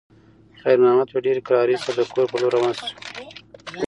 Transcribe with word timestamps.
خیر 0.61 0.77
محمد 0.83 1.07
په 1.13 1.19
ډېرې 1.25 1.41
کرارۍ 1.47 1.77
سره 1.85 1.95
د 1.99 2.01
کور 2.13 2.27
په 2.31 2.37
لور 2.41 2.51
روان 2.55 2.73
شو. 2.77 2.87